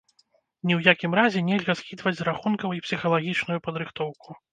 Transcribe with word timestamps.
Ні 0.67 0.73
ў 0.79 0.93
якім 0.93 1.11
разе 1.19 1.43
нельга 1.49 1.75
скідваць 1.81 2.13
з 2.21 2.25
рахункаў 2.29 2.73
і 2.79 2.81
псіхалагічную 2.87 3.59
падрыхтоўку. 3.69 4.29